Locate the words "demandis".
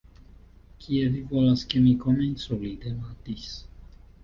2.89-3.55